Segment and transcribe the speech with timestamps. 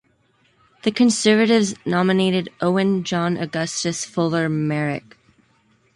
[0.81, 5.15] The Conservatives nominated Owen John Augustus Fuller Meyrick.